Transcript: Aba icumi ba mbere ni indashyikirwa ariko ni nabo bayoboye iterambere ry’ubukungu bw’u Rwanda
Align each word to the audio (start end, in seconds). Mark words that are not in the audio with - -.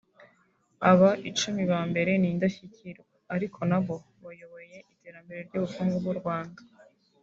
Aba 0.91 1.09
icumi 1.29 1.63
ba 1.71 1.79
mbere 1.89 2.11
ni 2.21 2.27
indashyikirwa 2.33 3.15
ariko 3.35 3.59
ni 3.63 3.67
nabo 3.71 3.95
bayoboye 4.23 4.77
iterambere 4.93 5.39
ry’ubukungu 5.47 5.95
bw’u 6.03 6.17
Rwanda 6.21 6.61